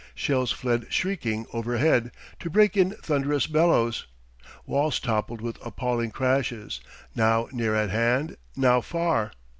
[0.15, 2.09] Shells fled shrieking overhead,
[2.39, 4.07] to break in thunderous bellows.
[4.65, 6.81] Walls toppled with appalling crashes,
[7.13, 9.31] now near at hand, now far.